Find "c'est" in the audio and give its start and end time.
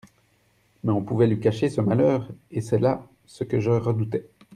2.61-2.79